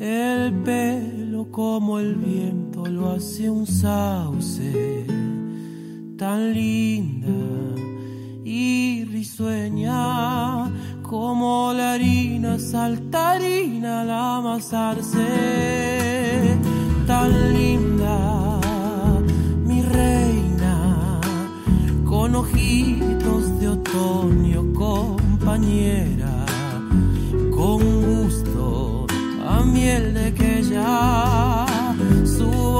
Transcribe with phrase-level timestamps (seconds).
[0.00, 3.48] el pelo como el viento lo hace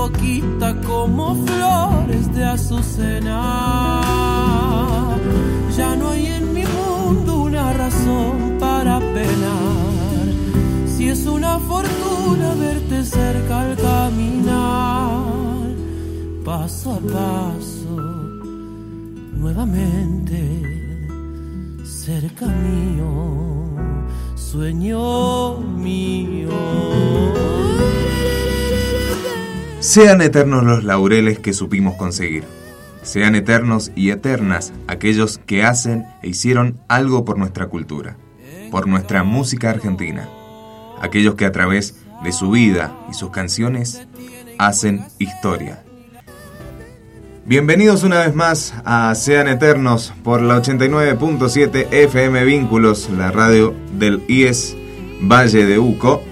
[0.07, 3.41] boquita como flores de azucena
[5.77, 10.27] ya no hay en mi mundo una razón para penar.
[10.87, 15.27] Si es una fortuna verte cerca al caminar,
[16.45, 17.97] paso a paso,
[19.43, 20.41] nuevamente,
[21.85, 23.11] cerca mío,
[24.35, 27.06] sueño mío.
[29.87, 32.43] Sean eternos los laureles que supimos conseguir.
[33.03, 38.17] Sean eternos y eternas aquellos que hacen e hicieron algo por nuestra cultura,
[38.73, 40.29] por nuestra música argentina.
[41.01, 44.09] Aquellos que a través de su vida y sus canciones
[44.59, 45.85] hacen historia.
[47.45, 54.25] Bienvenidos una vez más a Sean Eternos por la 89.7 FM Vínculos, la radio del
[54.27, 54.77] IES
[55.23, 56.25] Valle de Uco.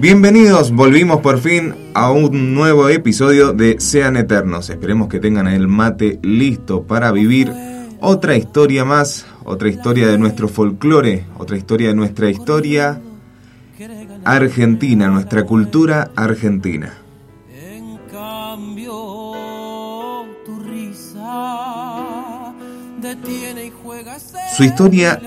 [0.00, 4.70] Bienvenidos, volvimos por fin a un nuevo episodio de Sean Eternos.
[4.70, 7.52] Esperemos que tengan el mate listo para vivir
[7.98, 13.00] otra historia más, otra historia de nuestro folclore, otra historia de nuestra historia
[14.24, 16.94] argentina, nuestra cultura argentina.
[17.52, 18.92] En cambio,
[20.46, 22.54] tu risa
[23.02, 24.16] detiene y juega
[24.56, 25.20] Su historia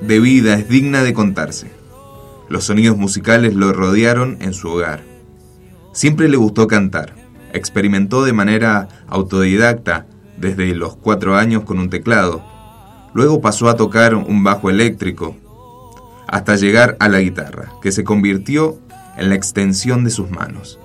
[0.00, 1.73] de vida es digna de contarse.
[2.48, 5.02] Los sonidos musicales lo rodearon en su hogar.
[5.92, 7.14] Siempre le gustó cantar.
[7.52, 10.06] Experimentó de manera autodidacta
[10.36, 12.44] desde los cuatro años con un teclado.
[13.14, 15.36] Luego pasó a tocar un bajo eléctrico
[16.26, 18.78] hasta llegar a la guitarra, que se convirtió
[19.16, 20.80] en la extensión de sus manos.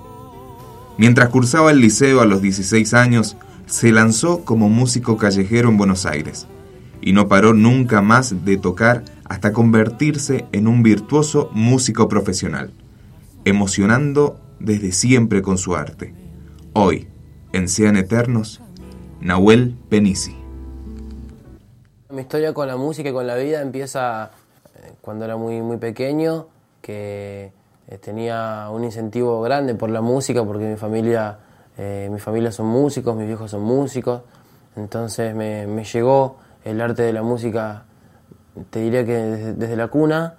[0.96, 6.06] Mientras cursaba el liceo a los 16 años, se lanzó como músico callejero en Buenos
[6.06, 6.46] Aires
[7.00, 12.72] y no paró nunca más de tocar hasta convertirse en un virtuoso músico profesional,
[13.44, 16.12] emocionando desde siempre con su arte.
[16.72, 17.08] Hoy,
[17.52, 18.60] en Sean Eternos,
[19.20, 20.36] Nahuel Penisi.
[22.10, 24.32] Mi historia con la música y con la vida empieza
[24.74, 26.48] eh, cuando era muy, muy pequeño,
[26.82, 27.52] que
[27.86, 31.38] eh, tenía un incentivo grande por la música, porque mi familia,
[31.78, 34.22] eh, mi familia son músicos, mis viejos son músicos,
[34.74, 37.84] entonces me, me llegó el arte de la música
[38.70, 39.14] te diría que
[39.56, 40.34] desde, la cuna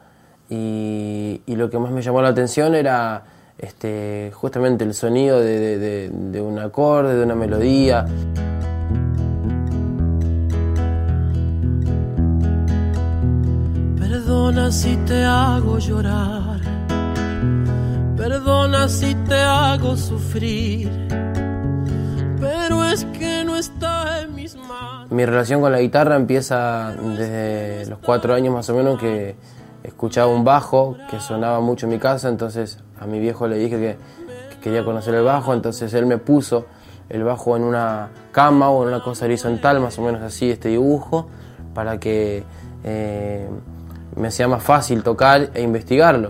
[0.50, 3.24] y, lo que más me llamó la atención era
[3.58, 8.06] este, justamente el sonido de, un acorde, de una melodía.
[14.00, 16.60] Perdona si te hago llorar,
[18.18, 20.90] perdona si te hago sufrir,
[22.40, 23.91] pero es que no está
[25.12, 29.36] mi relación con la guitarra empieza desde los cuatro años más o menos que
[29.84, 33.78] escuchaba un bajo que sonaba mucho en mi casa, entonces a mi viejo le dije
[33.78, 33.98] que,
[34.62, 36.68] quería conocer el bajo, entonces él me puso
[37.10, 40.70] el bajo en una cama o en una cosa horizontal, más o menos así, este
[40.70, 41.28] dibujo,
[41.74, 42.44] para que
[42.84, 43.50] eh,
[44.16, 46.30] me hacía más fácil tocar e investigarlo.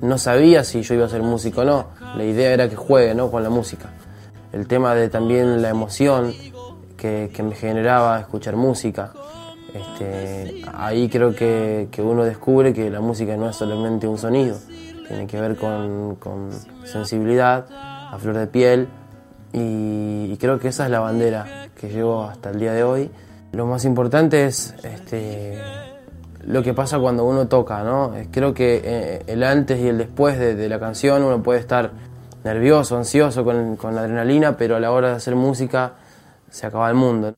[0.00, 3.14] No sabía si yo iba a ser músico o no, la idea era que juegue
[3.14, 3.30] ¿no?
[3.30, 3.90] con la música.
[4.52, 6.32] El tema de también la emoción,
[7.00, 9.12] que, me generaba escuchar música.
[9.72, 14.56] Este, ahí creo que, uno descubre que la música no es solamente un sonido,
[15.08, 16.50] tiene que ver con,
[16.84, 18.88] sensibilidad, a flor de piel,
[19.52, 23.10] y, creo que esa es la bandera que llevo hasta el día de hoy.
[23.52, 25.58] Lo más importante es este,
[26.46, 28.12] lo que pasa cuando uno toca, ¿no?
[28.30, 31.90] Creo que eh, el antes y el después de, la canción uno puede estar
[32.44, 35.94] nervioso, ansioso con, con la adrenalina, pero a la hora de hacer música
[36.50, 37.34] se acaba el mundo.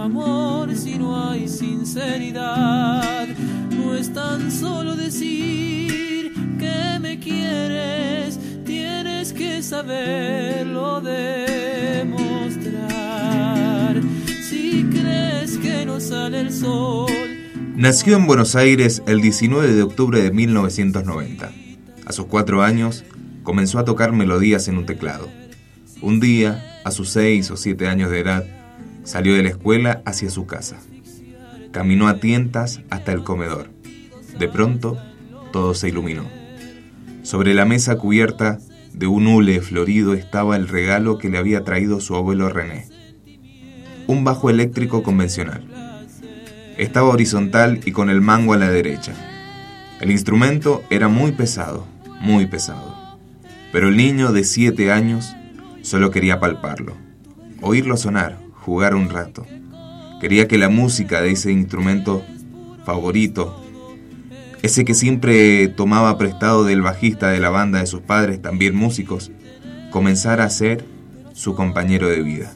[0.00, 3.28] Amor si no hay sinceridad.
[3.70, 12.20] No es tan solo decir que me quieres, tienes que saberlo demostrar.
[14.48, 17.10] Si crees que no sale el sol.
[17.76, 21.52] Nació en Buenos Aires el 19 de octubre de 1990.
[22.06, 23.04] A sus cuatro años,
[23.42, 25.28] comenzó a tocar melodías en un teclado.
[26.02, 28.59] Un día, a sus seis o siete años de edad,
[29.04, 30.78] salió de la escuela hacia su casa.
[31.72, 33.70] Caminó a tientas hasta el comedor.
[34.38, 34.98] De pronto,
[35.52, 36.24] todo se iluminó.
[37.22, 38.58] Sobre la mesa cubierta
[38.92, 42.86] de un hule florido estaba el regalo que le había traído su abuelo René.
[44.06, 45.64] Un bajo eléctrico convencional.
[46.76, 49.12] Estaba horizontal y con el mango a la derecha.
[50.00, 51.86] El instrumento era muy pesado,
[52.20, 53.18] muy pesado.
[53.72, 55.36] Pero el niño de siete años
[55.82, 56.96] solo quería palparlo,
[57.60, 59.46] oírlo sonar, jugar un rato.
[60.20, 62.22] Quería que la música de ese instrumento
[62.84, 63.62] favorito,
[64.62, 69.30] ese que siempre tomaba prestado del bajista de la banda de sus padres, también músicos,
[69.90, 70.84] comenzara a ser
[71.32, 72.52] su compañero de vida.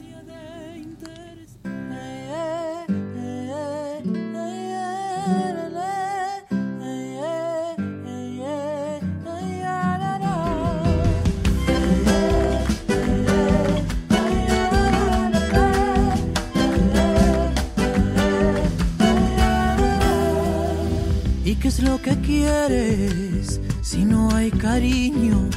[21.81, 25.49] Lo que quieres si no hay cariño?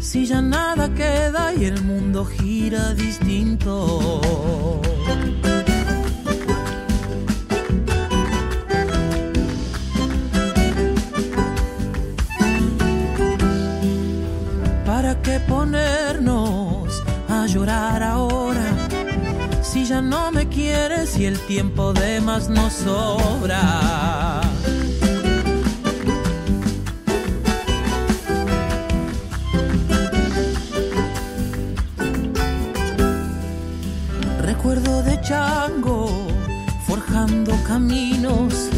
[0.00, 4.30] Si ya nada queda y el mundo gira distinto.
[14.84, 18.66] ¿Para qué ponernos a llorar ahora?
[19.62, 24.43] Si ya no me quieres y el tiempo de más nos sobra.
[35.34, 36.28] Chango,
[36.86, 38.70] forjando caminos,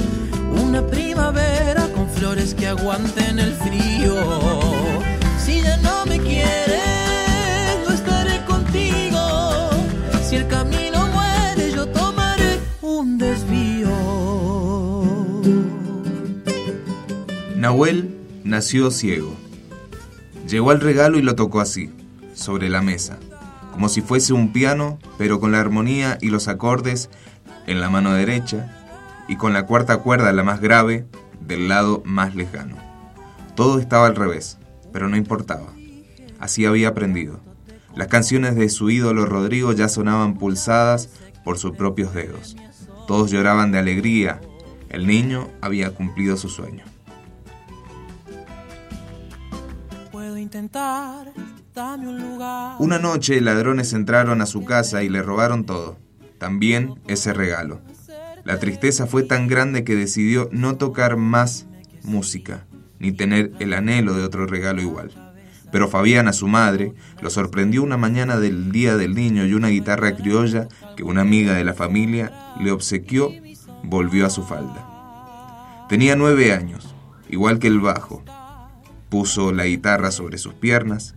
[0.65, 4.15] una primavera con flores que aguanten el frío.
[5.39, 9.21] Si ya no me quieres, no estaré contigo.
[10.27, 13.91] Si el camino muere, yo tomaré un desvío.
[17.55, 19.35] Nahuel nació ciego.
[20.49, 21.91] Llegó al regalo y lo tocó así,
[22.35, 23.19] sobre la mesa
[23.77, 27.11] como si fuese un piano, pero con la armonía y los acordes
[27.67, 28.75] en la mano derecha
[29.29, 31.05] y con la cuarta cuerda, la más grave,
[31.41, 32.79] del lado más lejano.
[33.55, 34.57] Todo estaba al revés,
[34.95, 35.75] pero no importaba.
[36.41, 37.39] Así había aprendido.
[37.95, 41.11] Las canciones de su ídolo Rodrigo ya sonaban pulsadas
[41.45, 42.57] por sus propios dedos.
[43.07, 44.41] Todos lloraban de alegría.
[44.89, 46.87] El niño había cumplido su sueño.
[50.11, 51.31] Puedo intentar
[52.79, 55.99] una noche ladrones entraron a su casa y le robaron todo,
[56.39, 57.83] también ese regalo.
[58.45, 61.67] La tristeza fue tan grande que decidió no tocar más
[62.03, 62.65] música,
[62.99, 65.11] ni tener el anhelo de otro regalo igual.
[65.71, 70.17] Pero Fabiana, su madre, lo sorprendió una mañana del Día del Niño y una guitarra
[70.17, 73.33] criolla que una amiga de la familia le obsequió
[73.83, 75.87] volvió a su falda.
[75.91, 76.95] Tenía nueve años,
[77.29, 78.23] igual que el bajo.
[79.11, 81.17] Puso la guitarra sobre sus piernas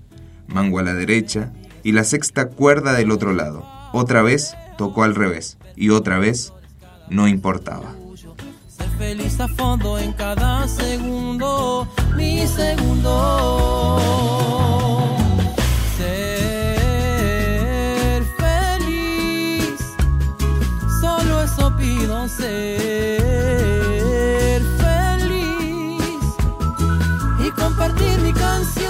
[0.49, 1.51] mango a la derecha
[1.83, 3.65] y la sexta cuerda del otro lado.
[3.93, 6.53] Otra vez tocó al revés y otra vez
[7.09, 7.95] no importaba.
[8.67, 13.99] Ser feliz a fondo en cada segundo, mi segundo.
[15.97, 16.63] Ser
[18.37, 19.79] feliz,
[21.01, 23.21] solo eso pido ser
[24.77, 26.03] feliz
[27.45, 28.88] y compartir mi canción,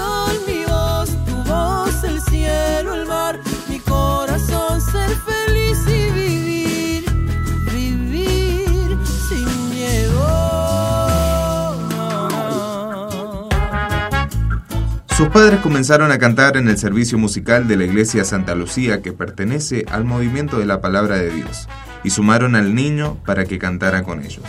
[15.20, 19.12] Sus padres comenzaron a cantar en el servicio musical de la iglesia Santa Lucía que
[19.12, 21.68] pertenece al movimiento de la palabra de Dios
[22.06, 24.46] y sumaron al niño para que cantara con ellos.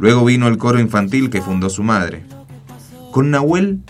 [0.00, 2.24] Luego vino el coro infantil que fundó su madre.
[3.12, 3.84] Con Nahuel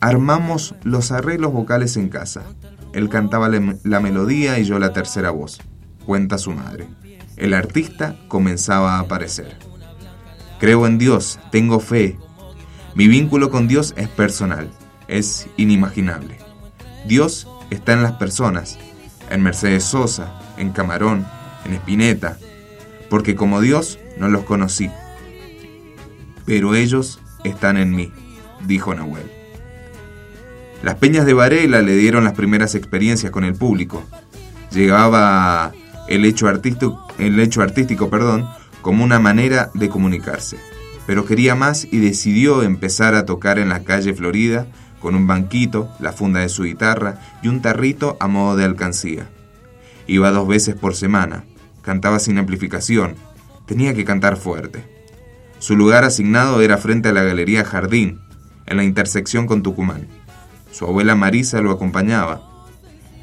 [0.00, 2.40] Armamos los arreglos vocales en casa.
[2.94, 5.60] Él cantaba la melodía y yo la tercera voz.
[6.06, 6.88] cuenta su madre.
[7.36, 9.58] El artista comenzaba a aparecer.
[10.58, 12.16] Creo en Dios, tengo fe.
[12.94, 14.70] Mi vínculo con Dios es personal,
[15.08, 16.38] es inimaginable.
[17.06, 18.78] Dios está en las personas,
[19.30, 21.26] en Mercedes Sosa, en Camarón,
[21.64, 22.38] en Espineta,
[23.10, 24.90] porque como Dios no los conocí,
[26.46, 28.12] pero ellos están en mí,
[28.66, 29.30] dijo Nahuel.
[30.82, 34.02] Las peñas de Varela le dieron las primeras experiencias con el público.
[34.70, 35.72] Llegaba
[36.08, 38.46] el hecho artístico, el hecho artístico perdón,
[38.82, 40.58] como una manera de comunicarse.
[41.06, 44.66] Pero quería más y decidió empezar a tocar en la calle Florida
[45.04, 49.28] con un banquito, la funda de su guitarra y un tarrito a modo de alcancía.
[50.06, 51.44] Iba dos veces por semana,
[51.82, 53.14] cantaba sin amplificación,
[53.66, 54.82] tenía que cantar fuerte.
[55.58, 58.22] Su lugar asignado era frente a la Galería Jardín,
[58.64, 60.08] en la intersección con Tucumán.
[60.72, 62.64] Su abuela Marisa lo acompañaba.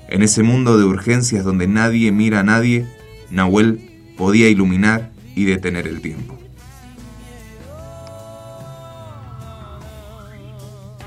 [0.07, 2.85] En ese mundo de urgencias donde nadie mira a nadie,
[3.31, 6.40] Nahuel podía iluminar y detener el tiempo.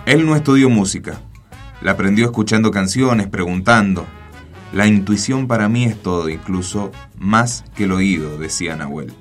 [0.06, 1.20] Él no estudió música,
[1.80, 4.06] la aprendió escuchando canciones, preguntando.
[4.73, 9.14] La intuición para mí es todo, incluso más que el oído, decía Nahuel.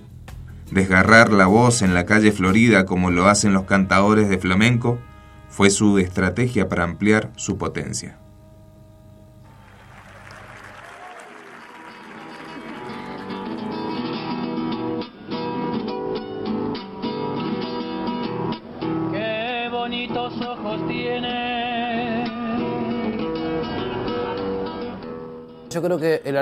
[0.71, 4.99] Desgarrar la voz en la calle Florida como lo hacen los cantadores de flamenco
[5.49, 8.17] fue su estrategia para ampliar su potencia.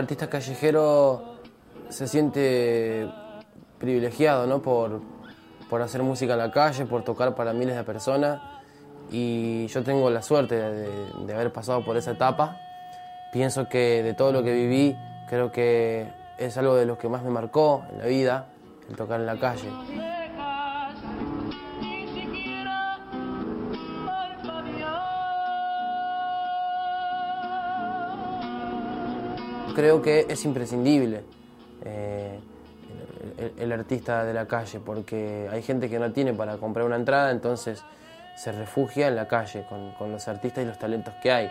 [0.02, 1.36] Artista callejero
[1.90, 3.10] se siente
[3.78, 4.62] privilegiado ¿no?
[4.62, 5.02] por,
[5.70, 8.42] por hacer música en la calle, por tocar para miles de personas
[9.12, 12.58] y yo tengo la suerte de, haber pasado por esa etapa.
[13.34, 14.96] Pienso que de todo lo que viví,
[15.28, 18.48] creo que es algo de lo que más me marcó en la vida,
[18.90, 19.70] el tocar en la calle.
[29.76, 31.22] Creo que es imprescindible
[31.86, 32.40] eh,
[33.58, 37.32] el artista de la calle, porque hay gente que no tiene para comprar una entrada,
[37.32, 37.84] entonces
[38.36, 41.50] se refugia en la calle con, con los artistas y los talentos que hay.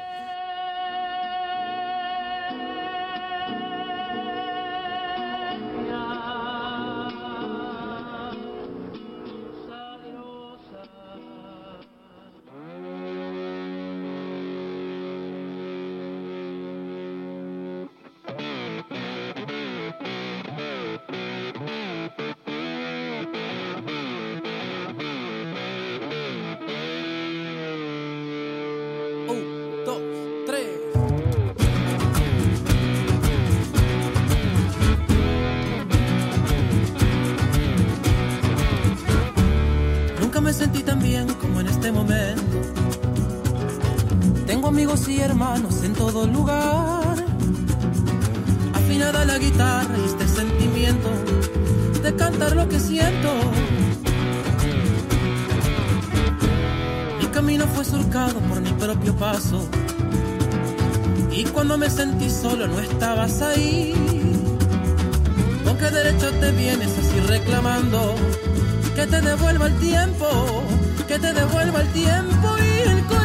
[46.21, 47.17] Todo lugar.
[48.75, 51.09] Afinada la guitarra y este sentimiento
[52.03, 53.29] de cantar lo que siento.
[57.21, 59.67] Mi camino fue surcado por mi propio paso.
[61.31, 63.95] Y cuando me sentí solo no estabas ahí.
[65.65, 68.15] ¿Con qué derecho te vienes así reclamando?
[68.95, 70.27] que te devuelva el tiempo,
[71.09, 73.20] que te devuelva el tiempo y el corazón.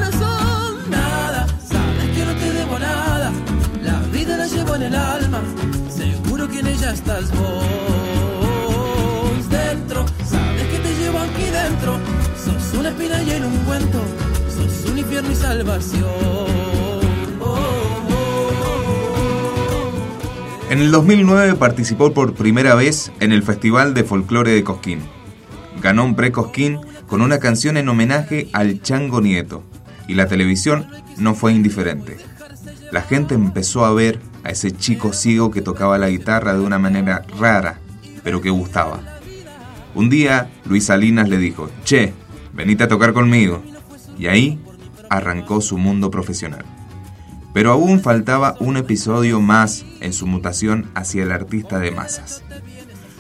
[4.76, 5.42] En el alma,
[5.90, 7.64] seguro que en ella estás vos
[9.50, 11.98] dentro, sabes que te llevo aquí dentro,
[12.44, 14.00] sos una espina y el ungüento,
[14.50, 16.46] sos un infierno y salvación.
[20.70, 25.00] En el 2009 participó por primera vez en el Festival de Folclore de Cosquín
[25.86, 29.64] ganó un pre-Cosquín con una canción en homenaje al Chango Nieto,
[30.08, 32.18] y la televisión no fue indiferente.
[32.92, 36.78] La gente empezó a ver a ese chico ciego que tocaba la guitarra de una
[36.78, 37.80] manera rara,
[38.24, 39.02] pero que gustaba.
[39.96, 42.14] Un día Luis Salinas le dijo, Che,
[42.54, 43.64] venite a tocar conmigo.
[44.20, 44.60] Y ahí
[45.10, 46.64] arrancó su mundo profesional.
[47.54, 52.44] Pero aún faltaba un episodio más en su mutación hacia el artista de masas.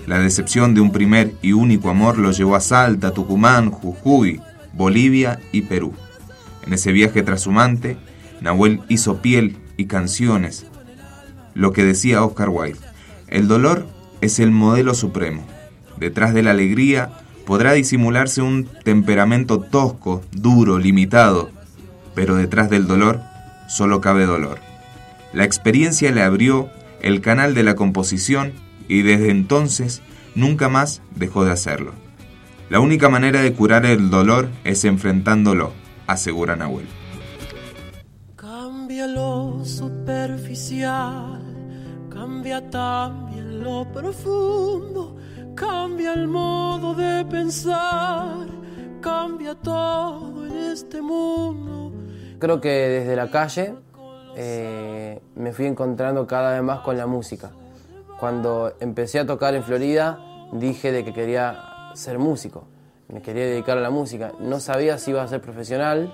[0.05, 4.41] La decepción de un primer y único amor lo llevó a Salta, Tucumán, Jujuy,
[4.73, 5.93] Bolivia y Perú.
[6.67, 7.97] En ese viaje trashumante,
[8.41, 10.67] Nahuel hizo piel y canciones.
[11.55, 12.77] Lo que decía Oscar Wilde,
[13.27, 13.87] el dolor
[14.21, 15.43] es el modelo supremo.
[15.97, 17.09] Detrás de la alegría
[17.45, 21.49] podrá disimularse un temperamento tosco, duro, limitado,
[22.13, 23.21] pero detrás del dolor
[23.67, 24.59] solo cabe dolor.
[25.33, 26.69] La experiencia le abrió
[27.01, 28.53] el canal de la composición
[28.87, 30.01] y desde entonces
[30.33, 31.93] nunca más dejó de hacerlo.
[32.69, 35.71] La única manera de curar el dolor es enfrentándolo,
[36.07, 36.87] asegura Nahuel.
[38.35, 41.44] Cambia lo superficial,
[42.15, 45.17] cambia también lo profundo,
[45.53, 48.47] cambia el modo de pensar,
[49.01, 51.91] cambia todo en este mundo.
[52.39, 53.75] Creo que desde la calle
[54.37, 57.51] eh, me fui encontrando cada vez más con la música.
[58.17, 60.17] Cuando empecé a tocar en Florida,
[60.53, 62.65] dije de que quería ser músico,
[63.09, 64.31] me quería dedicar a la música.
[64.39, 66.09] No sabía si iba a ser profesional,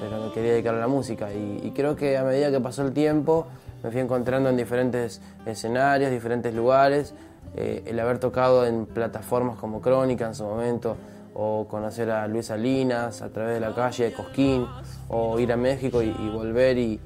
[0.00, 1.30] pero me quería dedicar a la música.
[1.32, 3.46] Y, creo que a medida que pasó el tiempo,
[3.82, 7.14] me fui encontrando en diferentes escenarios, diferentes lugares.
[7.54, 10.96] Eh, el haber tocado en plataformas como Crónica en su momento,
[11.34, 14.66] o conocer a Luis Salinas a través de la calle de Cosquín,
[15.08, 17.00] o ir a México y, volver y,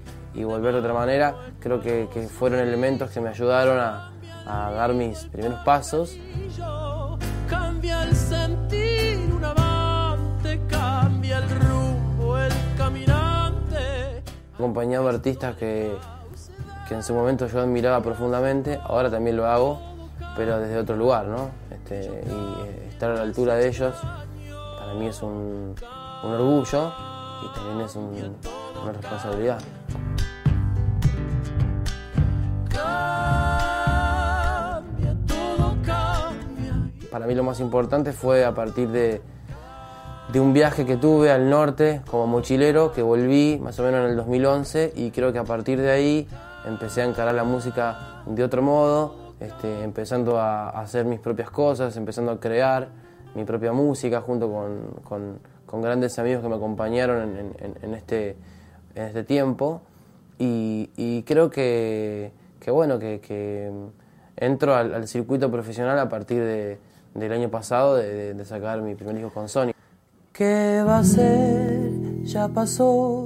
[0.44, 4.12] volver de otra manera, creo que, fueron elementos que me ayudaron a,
[4.46, 6.16] a dar mis primeros pasos.
[7.48, 14.22] Cambia el sentir, un avante, cambia el rumbo, el caminante.
[14.54, 15.96] Acompañado artistas que,
[16.88, 19.80] que en su momento yo admiraba profundamente, ahora también lo hago,
[20.36, 21.50] pero desde otro lugar, ¿no?
[21.70, 23.94] Este, y estar a la altura de ellos
[24.78, 25.74] para mí es un,
[26.22, 26.92] un orgullo
[27.42, 28.36] y también es un,
[28.82, 29.58] una responsabilidad.
[37.10, 39.22] Para mí lo más importante fue a partir de,
[40.32, 44.10] de un viaje que tuve al norte como mochilero, que volví más o menos en
[44.10, 46.28] el 2011 y creo que a partir de ahí
[46.66, 51.96] empecé a encarar la música de otro modo, este, empezando a hacer mis propias cosas,
[51.96, 52.88] empezando a crear
[53.34, 58.36] mi propia música junto con, con, grandes amigos que me acompañaron en, este,
[58.94, 59.82] en este tiempo.
[60.38, 63.70] Y, creo que, que bueno, que, que
[64.36, 66.78] entro al, circuito profesional a partir de,
[67.14, 69.72] del año pasado de, sacar mi primer hijo con Sony.
[70.32, 72.22] ¿Qué va a ser?
[72.24, 73.25] Ya pasó.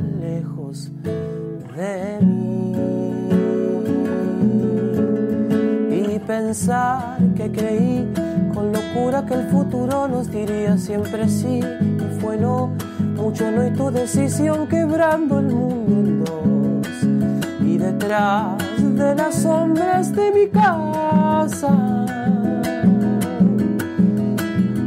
[6.51, 8.11] pensar que creí
[8.53, 12.71] con locura que el futuro nos diría siempre sí, y fue no,
[13.15, 17.65] mucho no y tu decisión quebrando el mundo en dos.
[17.65, 22.05] Y detrás de las sombras de mi casa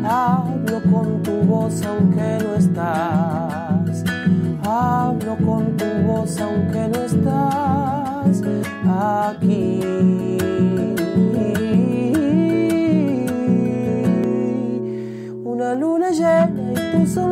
[0.07, 4.05] Hablo con tu voz aunque no estás.
[4.69, 8.43] Hablo con tu voz aunque no estás
[8.87, 9.84] aquí.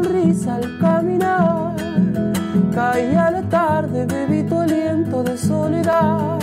[0.03, 1.77] Sonrisa al caminar.
[2.75, 6.39] Caía la tarde, bebí tu aliento de soledad.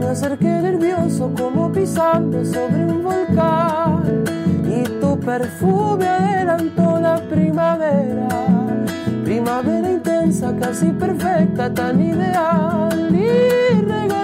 [0.00, 4.28] Me acerqué nervioso como pisando sobre un volcán
[5.28, 8.28] perfume adelantó la primavera,
[9.24, 14.17] primavera intensa, casi perfecta, tan ideal, y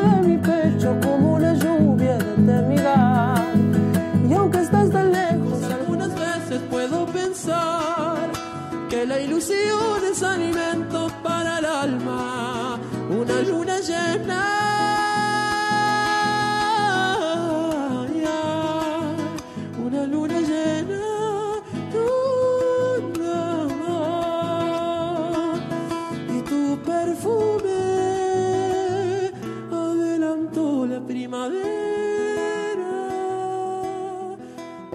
[9.48, 12.78] la ilusión es alimento para el alma,
[13.10, 14.60] una luna llena.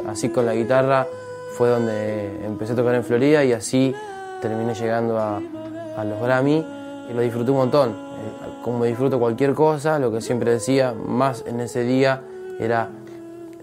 [0.07, 1.07] Así con la guitarra
[1.55, 3.95] fue donde empecé a tocar en Florida y así
[4.41, 5.41] terminé llegando a,
[6.03, 6.65] los Grammy
[7.09, 7.89] y lo disfruté un montón.
[7.89, 12.21] Eh, como disfruto cualquier cosa, lo que siempre decía, más en ese día
[12.59, 12.89] era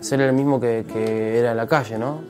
[0.01, 2.21] ser el mismo que, que era en la calle, ¿no?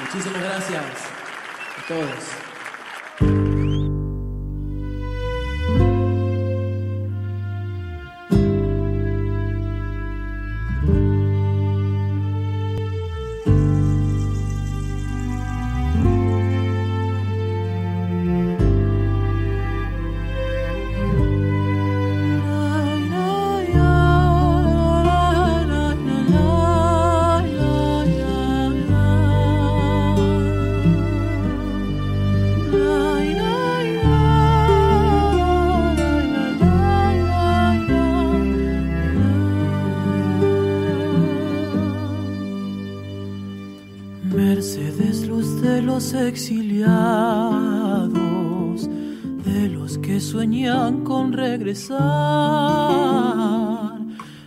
[0.00, 2.41] Muchísimas gracias a todos.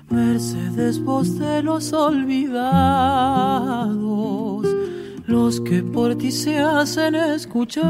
[0.10, 2.68] Mercedes, voz de los olvidados,
[5.26, 7.86] los que por ti se hacen escuchar.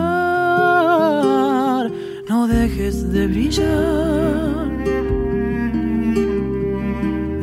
[2.30, 4.72] No dejes de brillar,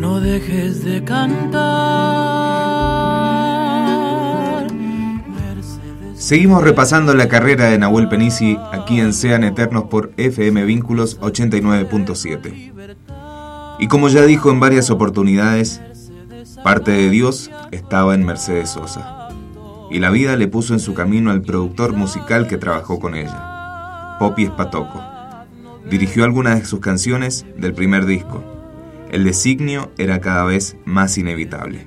[0.01, 2.23] no dejes de cantar.
[6.15, 12.73] Seguimos repasando la carrera de Nahuel Penisi aquí Sean Eternos por FM Vínculos 89.7.
[13.79, 15.81] Y como ya dijo en varias oportunidades,
[16.65, 19.29] parte de Dios estaba en Mercedes Sosa.
[19.91, 24.17] Y la vida le puso en su camino al productor musical que trabajó con ella,
[24.19, 25.01] Poppy Espatoco.
[25.89, 28.43] Dirigió algunas de sus canciones del primer disco.
[29.13, 31.87] El designio era cada vez más inevitable.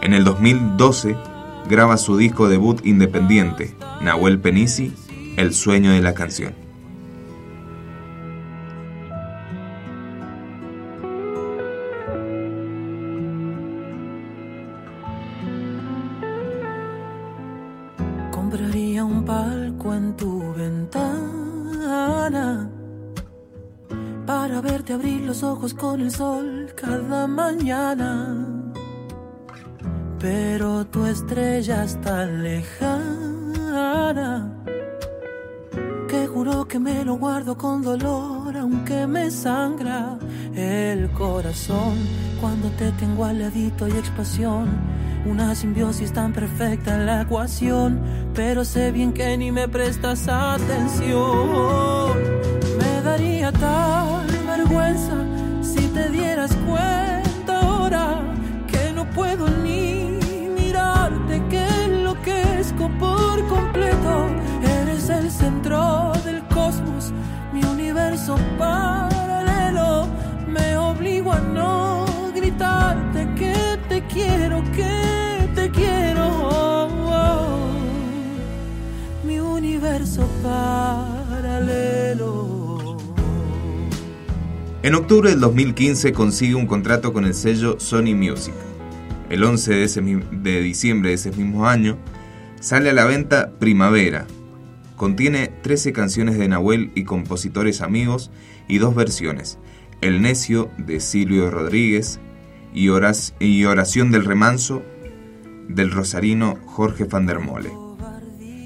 [0.00, 1.16] En el 2012
[1.68, 4.92] graba su disco debut independiente, Nahuel Penisi,
[5.38, 6.52] El sueño de la canción.
[18.32, 21.08] Compraría un palco en tu ventana
[24.26, 28.58] para verte abrir los ojos con el sol cada mañana
[30.18, 33.38] pero tu estrella está lejana.
[36.68, 40.18] Que me lo guardo con dolor, aunque me sangra
[40.54, 41.96] el corazón
[42.42, 44.68] cuando te tengo al ladito y expansión.
[45.24, 48.00] Una simbiosis tan perfecta en la ecuación,
[48.34, 52.18] pero sé bien que ni me prestas atención.
[52.78, 55.24] Me daría tal vergüenza
[55.62, 58.20] si te dieras cuenta ahora
[58.66, 59.88] que no puedo ni
[61.50, 64.26] que enloquezco por completo.
[64.62, 66.07] Eres el centro
[68.28, 70.06] universo paralelo.
[70.46, 76.26] Me obligo a no gritarte que te quiero, que te quiero.
[79.24, 81.38] mi universo paralelo.
[84.82, 88.54] En octubre del 2015 consigue un contrato con el sello Sony Music
[89.28, 91.98] el 11 de, ese, de diciembre de ese mismo año,
[92.60, 94.26] sale a la venta Primavera.
[94.98, 98.32] Contiene 13 canciones de Nahuel y compositores amigos
[98.66, 99.56] y dos versiones,
[100.00, 102.18] El Necio de Silvio Rodríguez
[102.74, 104.82] y, Oración del Remanso
[105.68, 107.70] del rosarino Jorge van der Mole.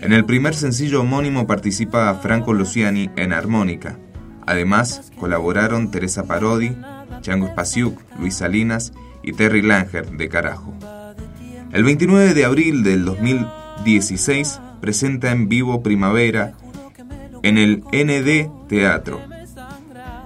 [0.01, 3.99] En el primer sencillo homónimo participa Franco Luciani en armónica.
[4.47, 6.75] Además, colaboraron Teresa Parodi,
[7.21, 10.73] Chango Spasiuk, Luis Salinas y Terry Langer de Carajo.
[11.73, 16.55] El 29 de abril del 2016 presenta en vivo Primavera
[17.45, 19.21] en el ND Teatro.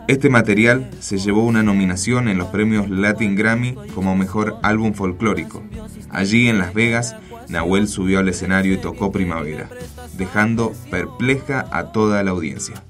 [0.08, 5.62] Este material se llevó una nominación en los premios Latin Grammy como mejor álbum folclórico.
[6.10, 7.16] Allí en Las Vegas,
[7.48, 9.68] Nahuel subió al escenario y tocó Primavera,
[10.16, 12.82] dejando perpleja a toda la audiencia.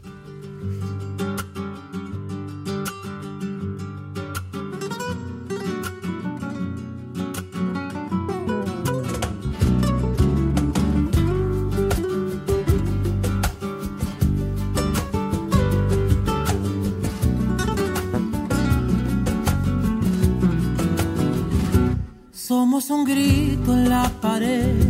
[22.76, 24.84] Somos un grito en la pared,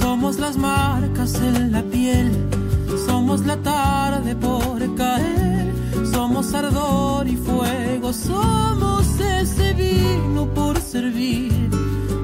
[0.00, 2.32] somos las marcas en la piel,
[3.06, 5.70] somos la tarde por caer,
[6.14, 11.68] somos ardor y fuego, somos ese vino por servir,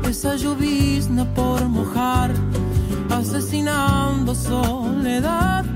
[0.09, 2.33] esa llovizna por mojar,
[3.11, 5.67] asesinando soledad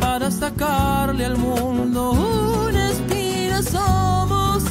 [0.00, 4.64] para sacarle al mundo una espina, somos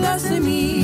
[0.00, 0.83] la semilla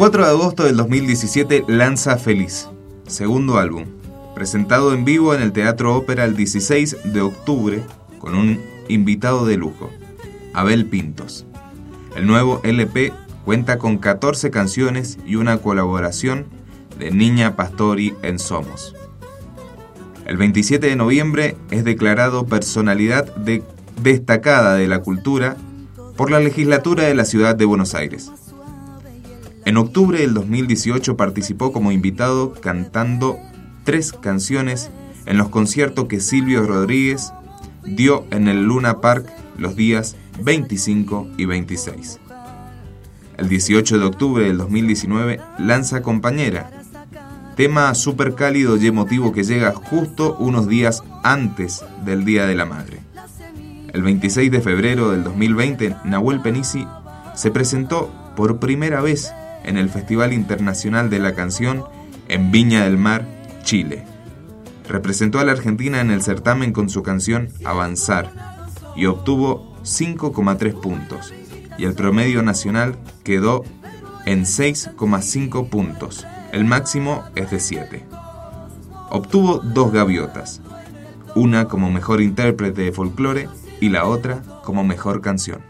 [0.00, 2.70] 4 de agosto del 2017 lanza Feliz,
[3.06, 3.84] segundo álbum,
[4.34, 7.82] presentado en vivo en el Teatro Ópera el 16 de octubre
[8.18, 9.90] con un invitado de lujo,
[10.54, 11.44] Abel Pintos.
[12.16, 13.12] El nuevo LP
[13.44, 16.46] cuenta con 14 canciones y una colaboración
[16.98, 18.94] de Niña Pastori en Somos.
[20.30, 23.34] El 27 de noviembre es declarado personalidad
[24.00, 25.56] destacada de la cultura
[26.16, 28.30] por la legislatura de la ciudad de Buenos Aires.
[29.64, 33.40] En octubre del 2018 participó como invitado cantando
[33.82, 34.90] tres canciones
[35.26, 37.32] en los conciertos que Silvio Rodríguez
[37.84, 39.26] dio en el Luna Park
[39.58, 40.14] los días
[40.44, 42.20] 25 y 26.
[43.36, 46.79] El 18 de octubre del 2019 lanza Compañera,
[47.60, 52.64] tema súper cálido y emotivo que llega justo unos días antes del Día de la
[52.64, 53.00] Madre.
[53.92, 56.86] El 26 de febrero del 2020, Nahuel Penisi
[57.34, 61.84] se presentó por primera vez en el Festival Internacional de la Canción
[62.28, 63.26] en Viña del Mar,
[63.62, 64.06] Chile.
[64.88, 68.32] Representó a la Argentina en el certamen con su canción Avanzar
[68.96, 71.34] y obtuvo 5,3 puntos
[71.76, 73.64] y el promedio nacional quedó
[74.24, 76.24] en 6,5 puntos.
[76.52, 78.04] El máximo es de 7.
[79.10, 80.60] Obtuvo dos gaviotas,
[81.36, 83.48] una como mejor intérprete de folclore
[83.80, 85.69] y la otra como mejor canción.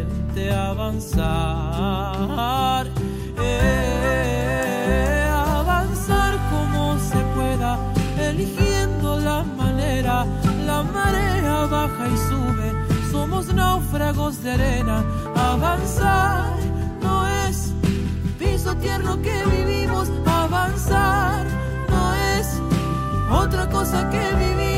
[0.71, 2.07] avanzar.
[3.39, 7.77] Eh, avanzar como se pueda,
[8.17, 10.25] eligiendo la manera.
[10.65, 12.71] La marea baja y sube,
[13.11, 15.03] somos náufragos de arena.
[15.35, 16.55] Avanzar
[17.01, 17.73] no es
[18.39, 21.45] piso tierno que vivimos, avanzar
[21.89, 22.61] no es
[23.29, 24.70] otra cosa que vivir.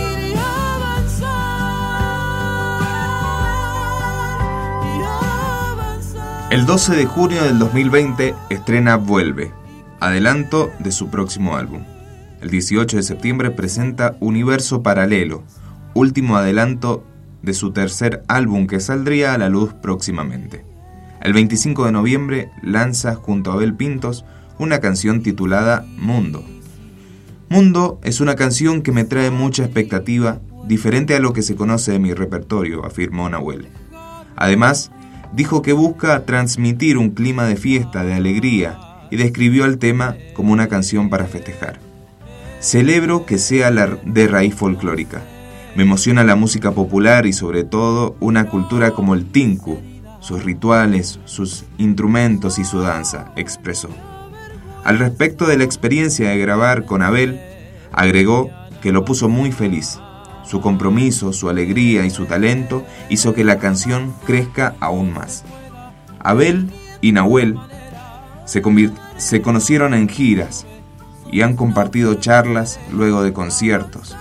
[6.62, 9.52] 12 de junio del 2020 estrena Vuelve,
[10.00, 11.82] adelanto de su próximo álbum.
[12.42, 15.44] El 18 de septiembre presenta Universo Paralelo,
[15.96, 17.04] último adelanto
[17.42, 20.63] de su tercer álbum que saldría a la luz próximamente.
[21.22, 24.24] El 25 de noviembre lanza junto a Abel Pintos
[24.60, 26.46] una canción titulada Mundo.
[27.50, 31.94] Mundo es una canción que me trae mucha expectativa, diferente a lo que se conoce
[31.94, 33.70] de mi repertorio, afirmó Nahuel.
[34.36, 34.92] Además,
[35.34, 38.78] dijo que busca transmitir un clima de fiesta, de alegría,
[39.12, 41.80] y describió el tema como una canción para festejar.
[42.60, 45.22] Celebro que sea de raíz folclórica.
[45.76, 49.80] Me emociona la música popular y sobre todo una cultura como el tinku,
[50.19, 53.89] sus rituales, sus instrumentos y su danza, expresó.
[54.84, 57.39] Al respecto de la experiencia de grabar con Abel,
[57.91, 58.50] agregó
[58.82, 60.00] que lo puso muy feliz,
[60.54, 65.46] su compromiso, su alegría y su talento hizo que la canción crezca aún más.
[66.20, 66.70] Abel
[67.02, 67.58] y Nahuel
[68.46, 68.62] se,
[69.42, 70.68] conocieron en giras
[71.32, 74.16] y han compartido charlas luego de conciertos.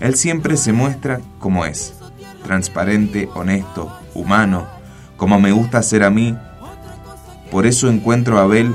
[0.00, 1.94] Él siempre se muestra como es,
[2.44, 4.66] transparente, honesto, humano,
[5.16, 6.36] como me gusta ser a mí.
[7.50, 8.74] Por eso encuentro a Abel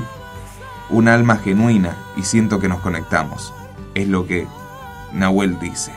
[0.90, 3.54] un alma genuina y siento que nos conectamos.
[3.94, 4.48] Es lo que
[5.12, 5.92] Nahuel dice.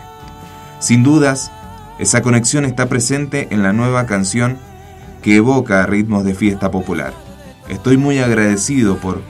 [0.79, 1.51] Sin dudas,
[1.99, 4.57] esa conexión está presente en la nueva canción
[5.21, 7.13] que evoca ritmos de fiesta popular.
[7.67, 9.21] Estoy muy agradecido por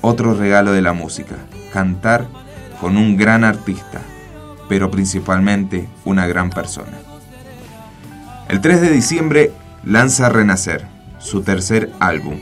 [0.00, 1.34] otro regalo de la música,
[1.72, 2.28] cantar
[2.80, 4.00] con un gran artista,
[4.68, 6.98] pero principalmente una gran persona.
[8.48, 10.86] El 3 de diciembre lanza Renacer,
[11.18, 12.38] su tercer álbum,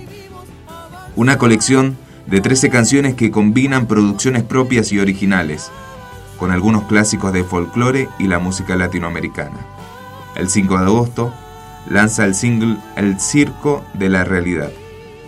[1.16, 1.96] una colección
[2.26, 5.70] de 13 canciones que combinan producciones propias y originales,
[6.40, 9.58] con algunos clásicos de folclore y la música latinoamericana.
[10.34, 11.34] El 5 de agosto
[11.88, 14.70] lanza el single El Circo de la Realidad,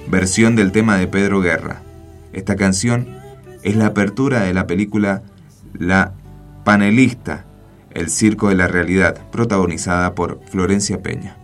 [0.08, 1.82] versión del tema de Pedro Guerra.
[2.32, 3.08] Esta canción
[3.62, 5.22] es la apertura de la película
[5.78, 6.14] La
[6.64, 7.44] Panelista,
[7.90, 11.36] El Circo de la Realidad, protagonizada por Florencia Peña.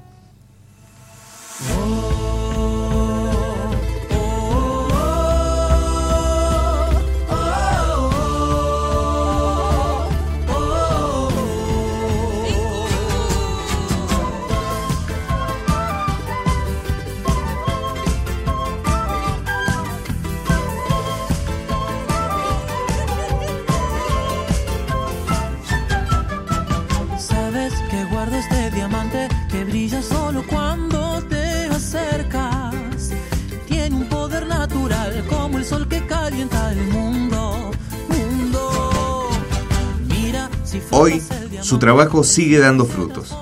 [41.79, 43.37] Su trabajo sigue dando frutos.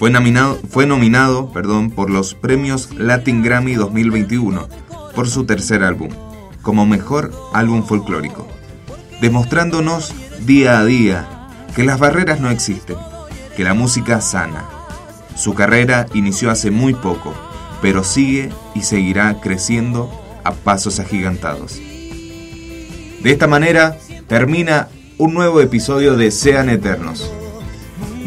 [0.00, 4.68] Fue nominado, fue nominado perdón, por los premios Latin Grammy 2021
[5.14, 6.08] por su tercer álbum,
[6.60, 8.48] como mejor álbum folclórico,
[9.20, 10.12] demostrándonos
[10.44, 11.28] día a día
[11.76, 12.96] que las barreras no existen,
[13.56, 14.64] que la música sana.
[15.36, 17.32] Su carrera inició hace muy poco,
[17.80, 20.10] pero sigue y seguirá creciendo
[20.42, 21.76] a pasos agigantados.
[23.22, 27.30] De esta manera termina un nuevo episodio de Sean Eternos.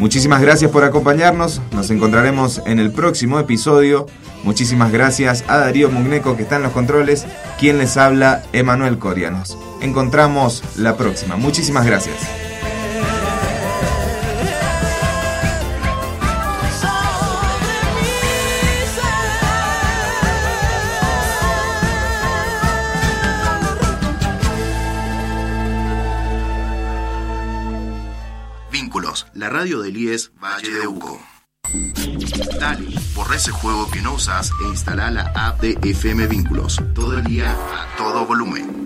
[0.02, 4.06] Muchísimas gracias por acompañarnos, nos encontraremos en el próximo episodio.
[4.42, 7.24] Muchísimas gracias a Darío Mugneco que está en los controles,
[7.60, 9.56] quien les habla, Emanuel Corianos.
[9.80, 11.36] Encontramos la próxima.
[11.36, 12.51] Muchísimas gracias.
[29.52, 31.20] Radio del IES Valle de Uco.
[32.58, 36.80] Dale, borra ese juego que no usas e instala la app de FM Vínculos.
[36.94, 38.81] Todo el día a todo volumen.